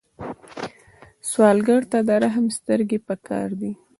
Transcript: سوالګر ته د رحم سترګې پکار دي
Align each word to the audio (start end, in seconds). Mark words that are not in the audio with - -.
سوالګر 1.29 1.81
ته 1.91 1.99
د 2.07 2.09
رحم 2.23 2.45
سترګې 2.57 2.99
پکار 3.07 3.49
دي 3.61 3.71